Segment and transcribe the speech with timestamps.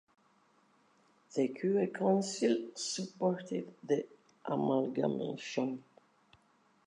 [1.35, 4.03] The Cue council supported the
[4.45, 5.83] amalgamation.